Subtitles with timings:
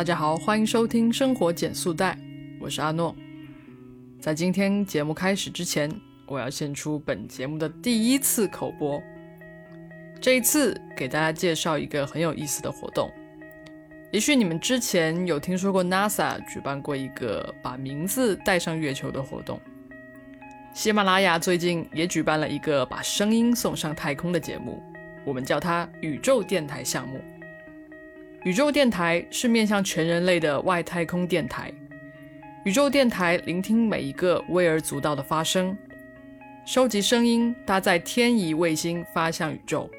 [0.00, 2.16] 大家好，欢迎收听生活减速带，
[2.58, 3.14] 我是阿诺。
[4.18, 5.94] 在今天节目开始之前，
[6.26, 8.98] 我要献出本节目的第一次口播。
[10.18, 13.12] 这一次给大家介绍一个很有意思的活动。
[14.10, 19.60] 也许你们之前有听说过 NASA 举办过一个把名字带上月球的活动。
[20.72, 24.82] 喜马拉雅最近也举办了一个把声音送上太空的节目，
[25.26, 27.20] 我们叫它宇宙电台项目。
[28.44, 31.70] 宇宙电台是面向全人类的外太空电台。
[32.64, 35.76] 宇宙电台聆听每一个微而足道的发声，
[36.64, 39.90] 收集声音，搭载天仪卫星发向宇宙。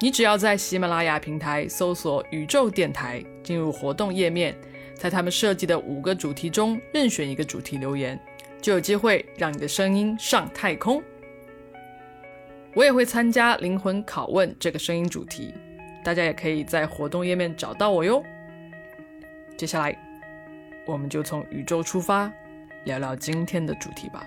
[0.00, 4.54] 你只要在喜马拉雅平台搜索“宇宙电台”，进入活动页面，
[4.94, 8.16] 在他们设计的五个主题中任选一个主题留言，
[8.60, 11.02] 就有机会让你的声音上太空。
[12.72, 15.52] 我也会参加灵魂拷问这个声音主题，
[16.04, 18.22] 大家也可以在活动页面找到我哟。
[19.56, 19.98] 接下来，
[20.86, 22.30] 我们就从宇宙出发，
[22.84, 24.22] 聊聊今天的主题吧。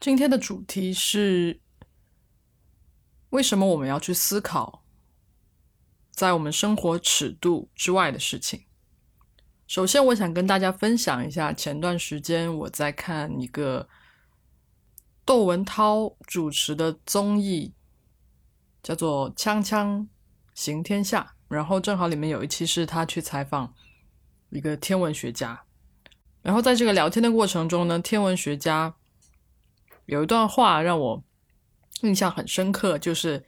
[0.00, 1.60] 今天的主题是
[3.28, 4.84] 为什么我们要去思考
[6.12, 8.64] 在我们生活尺度之外的事情。
[9.66, 13.86] 首先，我想跟大家分享一下，前段时间我在看一个
[15.28, 17.74] 窦文涛主持的综艺，
[18.82, 20.06] 叫做《锵锵
[20.54, 23.74] 行天下》，然后正好里面有一期是他去采访
[24.48, 25.64] 一个天文学家，
[26.40, 28.94] 然后在这个聊天的过程中呢，天文学家。
[30.06, 31.22] 有一段话让我
[32.00, 33.44] 印象很深刻，就是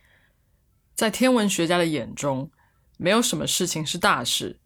[0.94, 2.50] 在天文学家的眼中，
[2.98, 4.60] 没有什么事情是大事，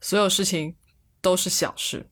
[0.00, 0.76] 所有事情
[1.20, 2.11] 都是小事。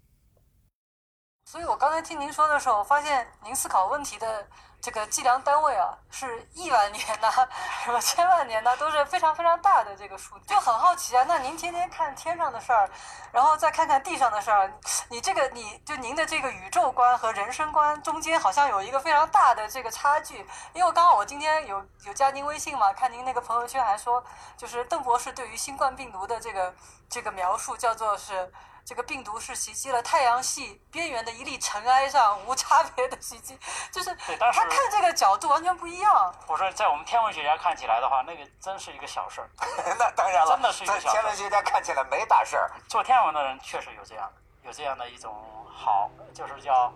[1.50, 4.46] 所以我刚才听您说的时候，我发现您思考问题的。
[4.82, 7.28] 这个计量单位啊，是亿万年呐，
[7.84, 11.22] 什么千万年呐，都是非常非常大的这个数，就很好奇啊。
[11.28, 12.88] 那您天天看天上的事儿，
[13.30, 14.72] 然后再看看地上的事儿，
[15.10, 20.38] 你这个你就您的这个宇宙观和人生观中间好像有一个非常大的这个差距。
[20.72, 24.24] 因为刚刚我今天有有加您微信嘛，看您那个朋友圈还说，
[24.56, 26.74] 就是邓博士对于新冠病毒的这个
[27.10, 28.50] 这个描述叫做是。
[28.84, 33.58] 这个病毒是袭击了太阳系边缘的一粒尘埃上，无差别的袭击，
[33.92, 36.34] 就是他看这个角度完全不一样。
[36.46, 39.50] 我说，在我们天文学家看起来的话，那个真是一个小事儿。
[39.98, 42.70] 那当然了，真的是一个小事天文学家看起来没大事儿。
[42.88, 44.30] 做天文的人确实有这样
[44.64, 45.32] 有这样的一种
[45.72, 46.92] 好，就是叫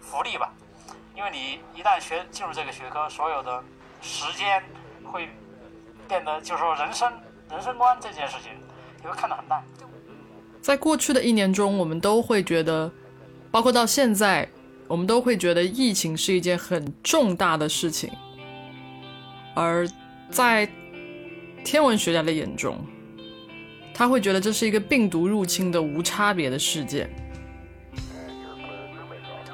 [0.00, 0.50] 福利吧。
[1.14, 3.62] 因为你一旦学进入这个学科，所有的
[4.00, 4.64] 时间
[5.12, 5.28] 会
[6.08, 7.12] 变得，就是说人生
[7.50, 8.58] 人生观这件事情，
[9.02, 9.62] 你会看得很淡。
[10.62, 12.88] 在过去的一年中，我们都会觉得，
[13.50, 14.48] 包括到现在，
[14.86, 18.08] 我们都会觉得疫情是一件很重大的事情。
[19.54, 19.86] 而
[20.30, 20.66] 在
[21.64, 22.78] 天文学家的眼中，
[23.92, 27.10] 他会觉得这是一个病毒入侵的无差别的事件。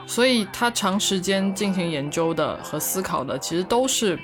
[0.06, 4.18] 所以他长时间进行研究的和思考的，其实都是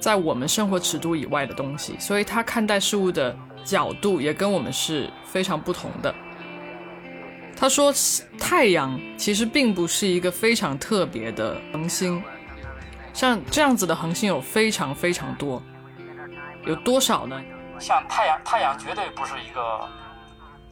[0.00, 1.94] 在我们生活尺度以外的东西。
[1.98, 3.36] 所以他看待事物的。
[3.68, 6.14] 角度也跟我们是非常不同的。
[7.54, 7.92] 他说，
[8.40, 12.22] 太阳其实并不是一个非常特别的恒星，
[13.12, 15.62] 像这样子的恒星有非常非常多，
[16.64, 17.38] 有多少呢？
[17.78, 19.86] 像太阳，太阳绝对不是一个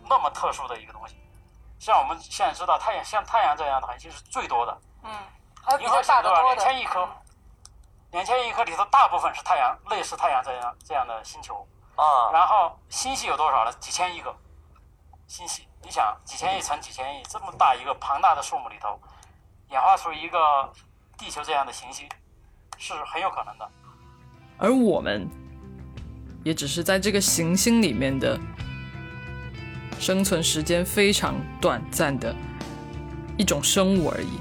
[0.09, 1.17] 那么特殊的一个东西。
[1.79, 4.79] 像我们现在知道，太阳像太阳这样的恒星是最多的。
[5.05, 5.11] 嗯，
[5.79, 7.07] 比较大的两千亿颗，
[8.13, 11.67] 两千亿颗里头大部分是太阳，类似太阳这样这样的星球。
[11.97, 13.73] 啊，然后星系有多少呢？
[13.81, 14.35] 几千亿个
[15.27, 19.01] 星系，你想几千亿乘几千亿，这么大一个庞大的数目里头，
[19.71, 20.39] 演化出一个
[21.17, 22.07] 地球这样的行星，
[22.77, 23.71] 是很有可能的。
[24.59, 25.27] 而我们，
[26.45, 28.39] 也只是在这个行星里面的
[29.99, 32.37] 生存时间非常短暂的
[33.39, 34.39] 一种生物而已。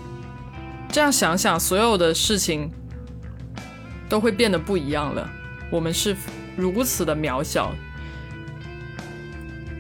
[0.90, 2.70] 这样想想，所有的事情
[4.10, 5.26] 都会变得不一样了。
[5.72, 6.18] 我们是。
[6.56, 7.74] 如此的渺小，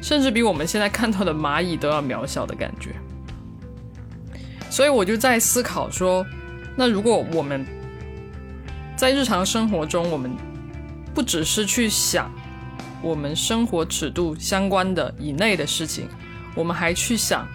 [0.01, 2.95] 甚至比我们现在看到的蚂蚁都要渺小的感觉。
[4.69, 6.25] 所以我就在思考说，
[6.75, 7.65] 那如果我们
[8.95, 10.35] 在日常生活中，我们
[11.13, 12.29] 不只是去想
[13.01, 16.09] 我们生活尺度相关的以内的事情，
[16.55, 17.47] 我们还去想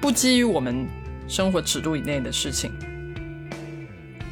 [0.00, 0.86] 不基于我们
[1.28, 2.72] 生活尺度以内的事情，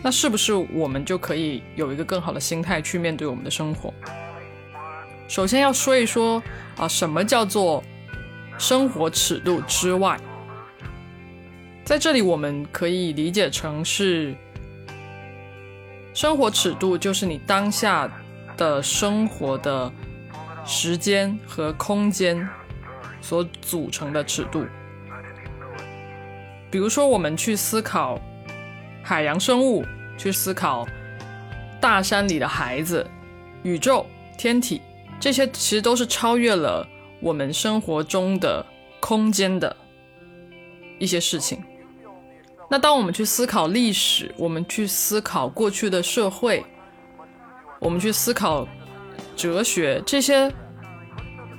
[0.04, 3.90] 那是不是我们就可以有一个更好的心态去面对我们的生活？
[5.26, 6.42] 首先要说一说
[6.76, 7.82] 啊，什么叫做
[8.58, 10.20] 生活尺度之外？
[11.86, 14.34] 在这里，我们可以理解成是
[16.12, 18.06] 生活尺度就是你当下
[18.58, 19.90] 的生活的
[20.66, 22.46] 时间和空间
[23.22, 24.66] 所组成的尺度。
[26.70, 28.20] 比如说，我们去思考
[29.02, 29.82] 海洋生物，
[30.16, 30.87] 去思考
[31.81, 33.06] 大山里的孩子、
[33.62, 34.06] 宇宙、
[34.38, 34.81] 天体，
[35.20, 36.87] 这些其实都是超越了
[37.20, 38.64] 我们生活中的
[39.00, 39.76] 空间的
[40.99, 41.62] 一些事情。
[42.70, 46.64] 那当我们去思考历史，我们去思考过去的社会，
[47.78, 48.66] 我们去思考
[49.37, 50.50] 哲学，这些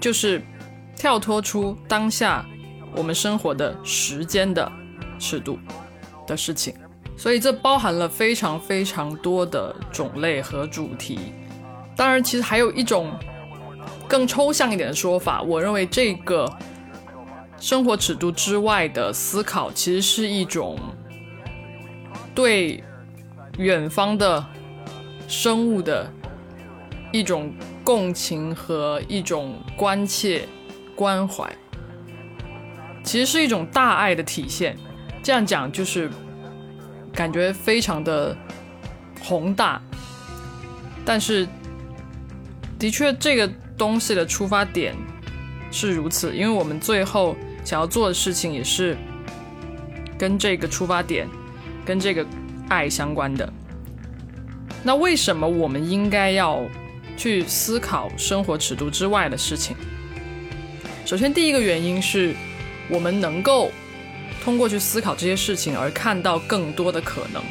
[0.02, 0.42] 就是
[0.96, 2.44] 跳脱出当下
[2.96, 4.70] 我们生活的时间的
[5.20, 5.60] 尺度
[6.26, 6.74] 的事情。
[7.18, 11.20] 所以这包含了非常非常多的种类和主题。
[11.96, 13.12] 当然，其实还有一种
[14.08, 16.52] 更抽象一点的说法，我认为这个
[17.60, 20.78] 生活尺度之外的思考，其实是一种。
[22.34, 22.84] 对
[23.58, 24.46] 远方的
[25.26, 26.12] 生物的
[27.14, 27.50] 一种
[27.82, 30.46] 共情和一种关切、
[30.98, 31.50] 关怀，
[33.06, 34.78] 其实是一种大爱的体现。
[35.24, 36.12] 这样讲就是
[37.16, 38.36] 感觉非常的
[39.22, 39.82] 宏大，
[41.06, 41.48] 但是
[42.78, 44.94] 的确这个东西的出发点
[45.72, 48.98] 是如此，因为我们最后想要做的事情也是
[50.18, 51.28] 跟这个出发点。
[51.86, 52.26] 跟这个
[52.68, 53.48] 爱相关的，
[54.82, 56.66] 那为什么我们应该要
[57.16, 59.76] 去思考生活尺度之外的事情？
[61.06, 62.34] 首先，第一个原因是
[62.90, 63.72] 我们能够
[64.46, 67.44] 通过去思考这些事情而看到更多的可能。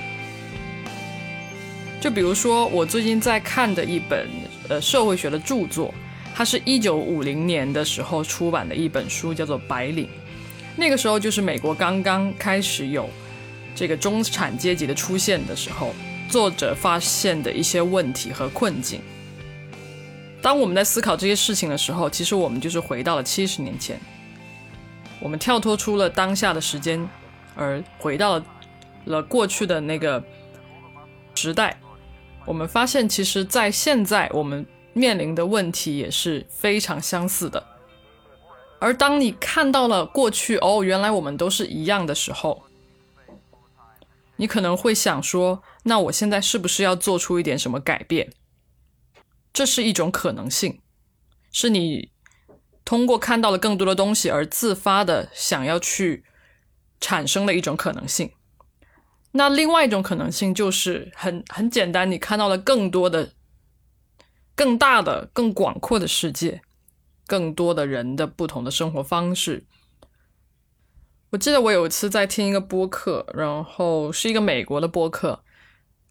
[2.00, 4.28] 就比如说，我最近在看的一本
[4.68, 5.92] 呃社会学的著作，
[6.32, 10.06] 它是一九五零年的时候出版的一本书，叫做《白领》。
[10.76, 13.10] 那个时候就是美国刚刚开始有。
[13.74, 15.92] 这个中产阶级的出现的时候，
[16.28, 19.00] 作者发现的一些问题和困境。
[20.40, 23.98] 当我们在思考这些事情的时候，其实我们就是回到了七十年前，
[25.24, 27.08] 我们跳脱出了当下的时间，
[27.56, 28.44] 而回到
[29.06, 30.22] 了过去的那个
[31.34, 31.80] 时代。
[32.44, 37.66] 我们发现，其实，在现在我们面临的问题也是非常相似的。
[38.78, 42.62] 而当你看到了过去，哦，原来我们都是一样的时候。
[44.36, 48.30] 你可能会想说，那我现在是不是要做出一点什么改变？
[49.54, 50.82] 这是一种可能性，
[51.50, 52.10] 是你
[52.84, 56.24] 通过看到了更多的东西而自发的想要去
[57.00, 58.32] 产生的一种可能性。
[59.32, 63.32] 那另外一种可能性就是很很简单，你看到了更多的、
[64.54, 66.62] 更大的、更广阔的世界，
[67.26, 69.64] 更多的人的不同的生活方式。
[71.30, 75.42] 我记得我有一次在听一个播客，然后是一个美国的播客，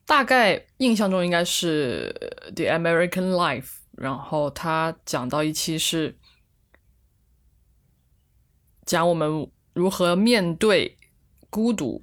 [0.05, 2.13] 大概印象中应该是
[2.55, 3.61] 《The American Life》，
[3.93, 6.17] 然后他讲到一期是
[8.85, 10.97] 讲我们如何面对
[11.49, 12.01] 孤独。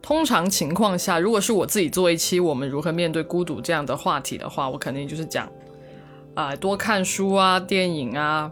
[0.00, 5.50] 通常情况下，如果是我自己做一期我们如何面对孤独这样的话题的话，我肯定就是讲
[6.34, 8.50] 啊，多看书啊，电影啊。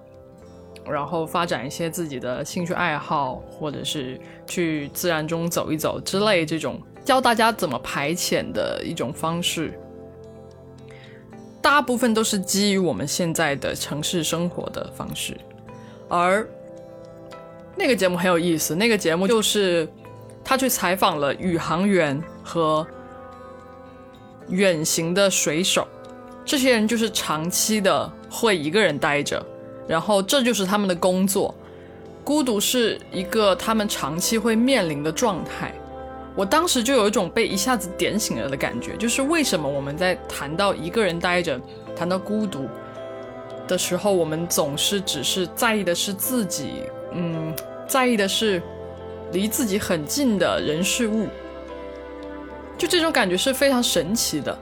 [0.89, 9.77] 然后发展一些自己的兴趣爱好，或者是去自然中走一走之类，这种教大家怎么排遣的一种方式，
[11.61, 15.37] 大部分都是基于我们现在的城市生活的方式。
[16.09, 16.47] 而
[17.77, 19.89] 那个节目很有意思，那个节目就是
[20.45, 22.87] 他去采访了宇航员和
[24.49, 25.87] 远行的水手，
[26.45, 29.45] 这些人就是长期的会一个人待着。
[29.89, 31.55] 然后这就是他们的工作，
[32.25, 35.73] 孤独是一个他们长期会面临的状态。
[36.35, 41.61] 我当时就有一种被一下子点醒了的感觉，就是为什么我们在谈到一个人待着、
[41.95, 42.69] 谈到孤独
[43.67, 46.83] 的时候，我们总是只是在意的是自己，
[47.13, 47.55] 嗯，
[47.87, 48.63] 在意的是
[49.33, 51.27] 离自己很近的人事物，
[52.79, 54.57] 就这种感觉是非常神奇的。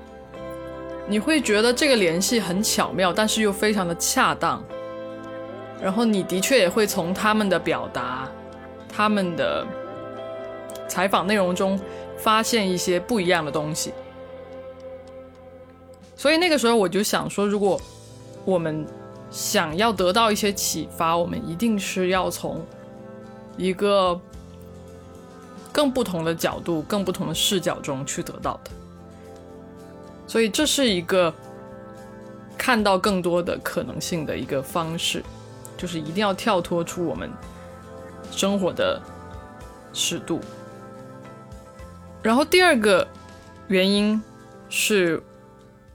[1.07, 4.65] 你会觉得这个联系很巧妙，但是又非常的恰当。
[5.83, 8.27] 然后你的确也会从他们的表达、
[8.89, 9.67] 他们的
[10.89, 11.79] 采访内容中
[12.17, 13.93] 发现一些不一样的东西。
[16.17, 17.79] 所以那个时候我就想说，如果
[18.45, 18.87] 我们
[19.31, 22.65] 想要得到一些启发，我们一定是要从
[23.57, 24.21] 一个
[25.73, 28.71] 更不同的角度、更不同的视角中去得到的。
[30.27, 31.33] 所以这是一个
[32.57, 35.23] 看到更多的可能性的一个方式。
[35.77, 37.29] 就是一定要跳脱出我们
[38.31, 38.99] 生活的
[39.93, 40.41] 尺度。
[42.23, 43.07] 然后第二个
[43.67, 44.23] 原因
[44.71, 45.21] 是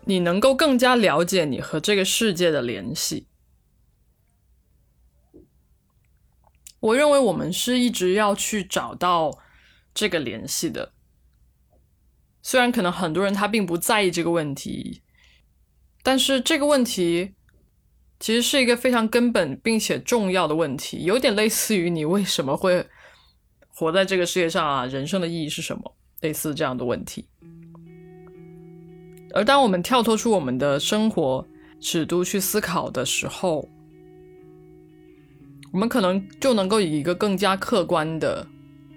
[0.09, 3.27] 你能够更加了解你和这个世界的联系。
[6.79, 9.37] 我认为我们是一直要去找到
[9.93, 10.93] 这个联系的，
[12.41, 15.03] 虽然可能很多人他并不在意这个问题，
[16.01, 17.35] 但是这个问题
[18.19, 22.87] 其实是一个非常根本并且重要的问题，有点类似于你为什么会
[23.67, 24.87] 活在这个世界上啊？
[24.87, 25.95] 人生的意义是什么？
[26.21, 27.27] 类似这样的问题。
[29.33, 31.45] 而当我们跳脱出我们的生活
[31.79, 33.69] 尺度去思考的时候，
[35.71, 38.45] 我们可能就能够以一个更加客观的、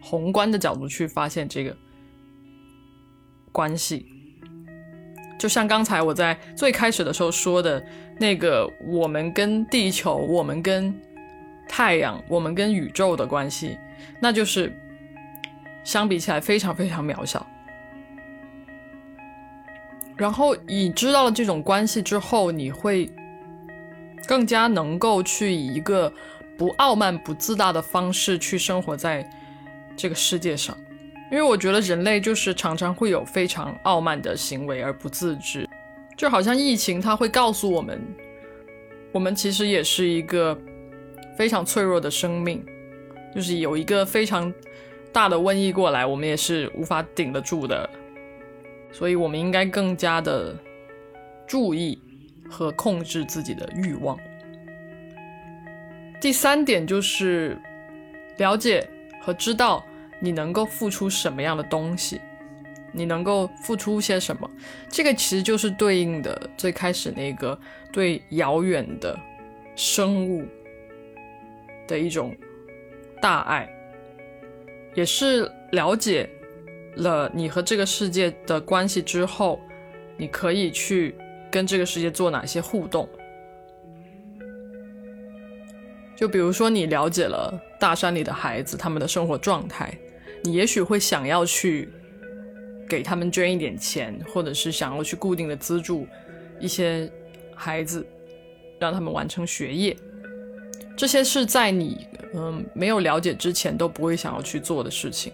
[0.01, 1.77] 宏观的角度去发现这个
[3.53, 4.07] 关系。
[5.39, 7.85] 就像刚才我在最开始的时候说的
[8.19, 10.95] 那个，我们跟地球、我们跟
[11.69, 13.77] 太阳、我们跟宇宙的关系，
[14.21, 14.73] 那就是
[15.85, 17.45] 相比起来非常非常渺小。
[20.23, 23.11] 然后你知道了这种关系之后，你会
[24.29, 26.13] 更加能够去以一个。
[26.59, 29.29] 不傲慢、不自大的方式去生活在
[29.97, 30.77] 这个世界上，
[31.29, 35.69] 因为我觉得人类就是常常会有非常傲慢的行为而不自知，
[36.17, 38.01] 就好像疫情，它会告诉我们，
[39.11, 40.57] 我们其实也是一个
[41.37, 42.65] 非常脆弱的生命，
[43.35, 44.53] 就是有一个非常
[45.11, 47.89] 大的瘟疫过来，我们也是无法顶得住的，
[48.93, 50.55] 所以我们应该更加的
[51.47, 51.99] 注意
[52.49, 54.19] 和控制自己的欲望。
[56.21, 57.59] 第三点就是
[58.37, 58.89] 了解
[59.21, 59.85] 和知道
[60.21, 62.21] 你能够付出什么样的东西，
[62.93, 64.49] 你能够付出些什么。
[64.89, 67.59] 这个其实就是对应的最开始那个
[67.91, 69.19] 对遥远的
[69.75, 70.47] 生物
[71.89, 72.37] 的一种
[73.21, 73.69] 大爱，
[74.95, 76.31] 也是了解
[76.97, 79.61] 了你和这个世界的关系之后，
[80.17, 81.15] 你可以去
[81.51, 83.09] 跟这个世界做哪些互动。
[86.15, 89.93] 就比如说，你了解了大山里的孩子他们的生活状态，
[90.45, 91.89] 你也许会想要去
[92.89, 96.07] 给他们捐一点钱，或者是想要去固定的资助
[96.61, 97.11] 一些
[97.57, 98.07] 孩子，
[98.79, 99.97] 让他们完成学业。
[100.97, 105.33] 这些是在你嗯没有了解之前都不会想要去做的事情。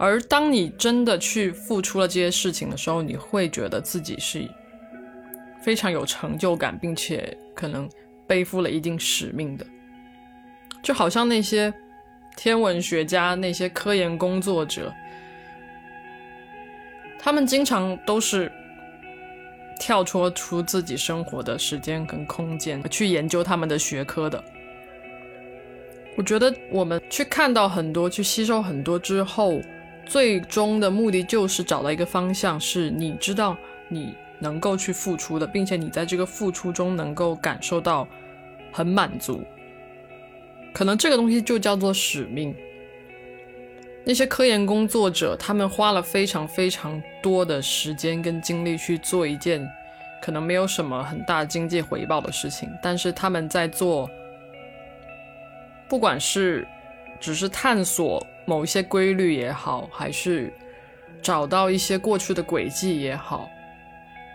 [0.00, 4.48] 而当你真的去付出了这些事情的时候，你会觉得自己是
[5.60, 7.88] 非常有成就感，并且可能。
[8.26, 9.66] 背负了一定使命的，
[10.84, 11.74] 就好像那些
[12.36, 14.94] 天文学家、那些科研工作者，
[17.18, 18.48] 他们经常都是
[19.80, 24.44] 跳脱出自己生活的时间跟空间去研究他们的学科的。
[26.16, 29.60] 我觉得我们去看到很多、去吸收很多之后，
[30.04, 33.56] 最终的目的就是找到一个方向，是你知道
[33.88, 38.06] 你能够去付出的，并且你在这个付出中能够感受到。
[38.72, 39.42] 很满足，
[40.72, 42.54] 可能这个东西就叫做使命。
[44.04, 49.68] 那些科研工作者，他们花了非常非常多的时间跟精力去做一件
[50.22, 54.08] 可能没有什么很大经济回报的事情，但是他们在做，
[55.88, 56.64] 不管是
[57.18, 60.52] 只是探索某一些规律也好，还是
[61.22, 63.48] 找到一些过去的轨迹也好，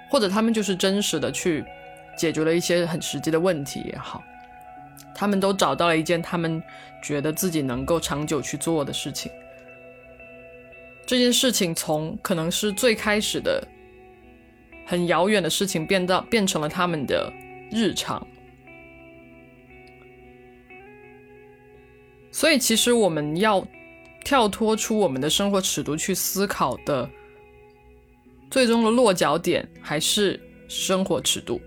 [0.10, 1.66] 或者他们就是真实的去。
[2.18, 4.24] 解决了一些很实际的问题也好，
[5.14, 6.64] 他们都找到了一件他们
[7.04, 9.30] 觉得自己能够长久去做的事情。
[11.06, 13.62] 这件事情从可能是最开始的
[14.86, 17.30] 很遥远的事情，变到变成了他们的
[17.70, 18.26] 日常。
[22.32, 23.68] 所以，其实我们要
[24.26, 27.10] 跳脱出我们的生活尺度去思考的，
[28.52, 31.62] 最终的落脚点还是生活尺度。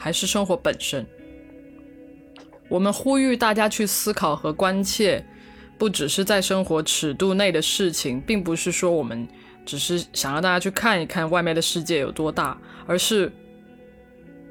[0.00, 1.04] 还是生活本身，
[2.68, 5.26] 我们呼吁大家去思考和关切，
[5.76, 9.26] 不只是在生活尺度内的事情，并不是说我们
[9.66, 12.56] 只是想让大家去看一看外面的世界有多大，
[12.86, 13.32] 而是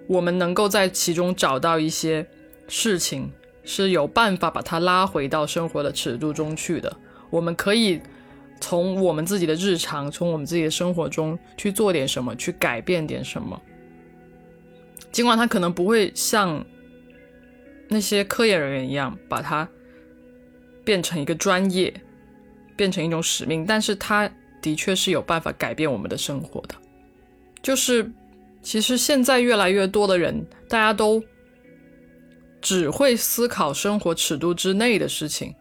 [0.06, 2.28] 我们能够在其中找到一些
[2.68, 3.32] 事情
[3.64, 6.94] 是有办法把它拉回到生活的尺度中去的。
[7.30, 8.02] 我们可以
[8.60, 13.62] 从我们自己的日常，从我们自己的生活中去做点什么，去改变点什么。
[15.12, 16.64] 尽管他可能不会像
[17.88, 19.68] 那些科研人员一样把它
[20.84, 21.94] 变成一个专业，
[22.76, 24.30] 变成一种使命，但是他
[24.62, 26.76] 的确是有办法改变我们的生活的。
[27.62, 28.10] 就是
[28.62, 31.24] 其实现在越来越多的人，大家都
[32.62, 35.54] 只会思考生活尺度之内的事情。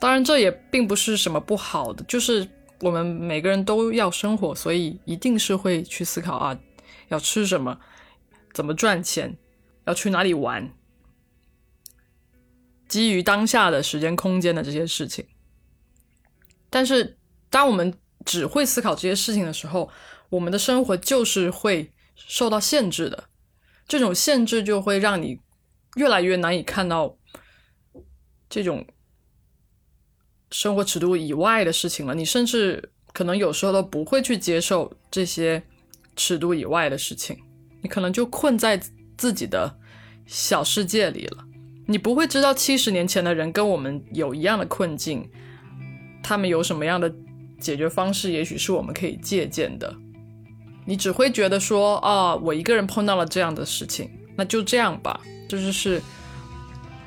[0.00, 2.48] 当然，这也并不是什么不好的，就是
[2.80, 6.58] 我们每个人都要生活，所以一定是会去思考啊，
[7.08, 7.78] 要吃什么，
[8.54, 9.36] 怎么赚钱，
[9.84, 10.72] 要去哪里玩，
[12.88, 15.26] 基于当下的时间空间的这些事情。
[16.70, 17.18] 但是，
[17.50, 17.92] 当我们
[18.24, 19.90] 只会思考这些事情的时候，
[20.30, 23.24] 我们的生活就是会受到限制的。
[23.86, 25.40] 这种限制就会让你
[25.96, 27.18] 越来越难以看到
[28.48, 28.86] 这种
[30.50, 32.14] 生活尺度以外的事情了。
[32.14, 35.62] 你甚至可能有时候都不会去接受这些
[36.16, 37.36] 尺度以外的事情，
[37.82, 38.80] 你可能就困在
[39.16, 39.74] 自己的
[40.26, 41.44] 小世界里了。
[41.86, 45.28] 你不会知道七十年前的人跟我们有一样的困境，
[46.22, 47.12] 他们有什么样的
[47.58, 49.92] 解决方式，也许是我们可以借鉴的。
[50.86, 56.00] 你只会觉得说啊，我一个人碰到了这样的事情，那就这样吧，这就是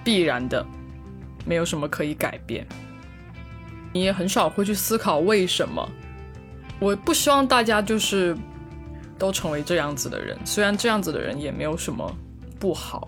[0.04, 0.66] 必然的，
[1.46, 2.68] 没有什么可以改变。
[3.94, 5.88] 你也很少会去思考为什么。
[6.80, 8.36] 我不希望大家就是
[9.18, 12.14] 都成为这样子的人，虽然这样子的人也没有什么
[12.60, 13.08] 不好，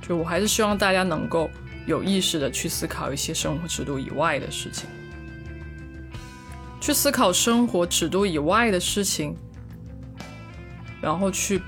[0.00, 1.50] 就我还是希望大家能够
[1.86, 4.88] 有意识的去思考一些生活尺度以外的事情，
[6.80, 9.34] 去思考生活尺度以外的事情。
[11.00, 11.62] 然后去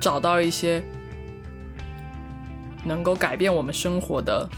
[0.00, 0.82] 找到一些
[2.82, 4.48] 能够改变我们生活的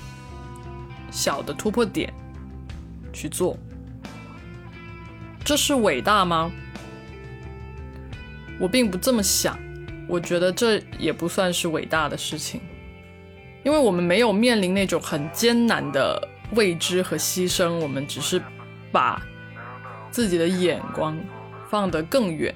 [1.11, 2.11] 小的突破点
[3.23, 3.57] 去做，
[5.45, 6.51] 这是伟大吗？
[8.59, 9.57] 我并不这么想，
[10.09, 12.61] 我觉得这也不算是伟大的事情，
[13.63, 18.43] 因为我们没有面临那种很艰难的未知和牺牲，我们只是
[18.91, 19.23] 把
[20.11, 21.17] 自己的眼光
[21.71, 22.53] 放得更远。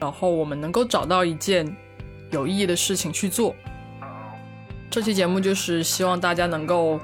[0.00, 1.64] 然后我们能够找到一件
[2.32, 3.54] 有意义的事情去做。
[4.90, 7.00] 这期节目就是希望大家能够，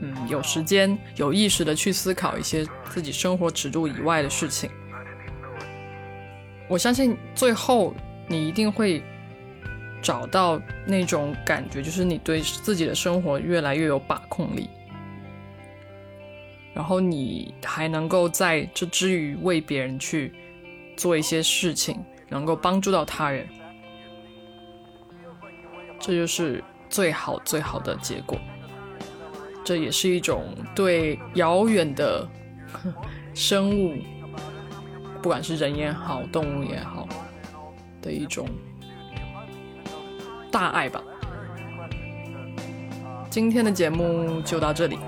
[0.00, 4.70] 嗯，有时间、有意识的去思考一些自己生活尺度以外的事情。
[6.68, 7.94] 我相信最后
[8.28, 9.02] 你一定会
[10.02, 14.68] 找到那种感觉，就是你对自己的生活越来越有把控力，
[16.74, 20.32] 然后你还能够在这之余为别人去
[20.96, 22.02] 做一些事情。
[22.32, 23.44] 能够帮助到他人，
[25.98, 28.38] 这就是最好最好的结果。
[29.70, 32.28] 这也是一种对遥远的
[33.32, 33.94] 生物，
[35.22, 37.06] 不管是人也好，动物也好，
[38.02, 38.48] 的一种
[40.50, 41.00] 大爱吧。
[43.30, 44.98] 今天的节目就到这里，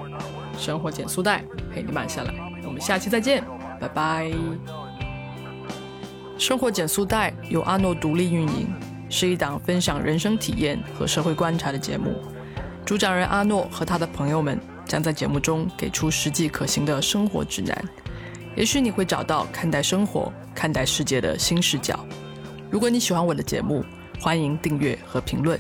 [0.57, 1.45] 生活减速带
[1.75, 2.33] 陪你慢下来，
[2.65, 3.43] 我们下期再见，
[3.81, 4.31] 拜拜。
[6.39, 8.69] 生活减速带由阿诺独立运营，
[9.11, 12.15] 是一档分享人生体验和社会观察的节目。
[12.93, 17.85] 主讲人阿诺和他的朋友们将在节目中给出实际可行的生活指南，
[18.55, 21.99] 也许你会找到看待生活、看待世界的新视角。
[22.71, 23.83] 如果你喜欢我的节目，
[24.21, 25.59] 欢迎订阅和评论，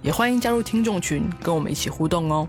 [0.00, 2.48] 也欢迎加入听众群，跟我们一起互动哦。